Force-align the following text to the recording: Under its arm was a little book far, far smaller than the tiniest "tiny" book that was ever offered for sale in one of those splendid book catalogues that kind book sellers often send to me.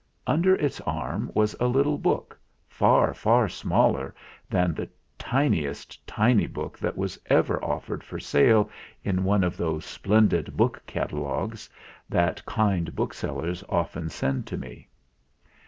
Under 0.25 0.55
its 0.55 0.81
arm 0.81 1.29
was 1.35 1.55
a 1.59 1.67
little 1.67 1.99
book 1.99 2.35
far, 2.67 3.13
far 3.13 3.47
smaller 3.47 4.15
than 4.49 4.73
the 4.73 4.89
tiniest 5.19 6.07
"tiny" 6.07 6.47
book 6.47 6.75
that 6.79 6.97
was 6.97 7.19
ever 7.27 7.63
offered 7.63 8.03
for 8.03 8.19
sale 8.19 8.67
in 9.03 9.23
one 9.23 9.43
of 9.43 9.57
those 9.57 9.85
splendid 9.85 10.57
book 10.57 10.81
catalogues 10.87 11.69
that 12.09 12.43
kind 12.47 12.95
book 12.95 13.13
sellers 13.13 13.63
often 13.69 14.09
send 14.09 14.47
to 14.47 14.57
me. 14.57 14.87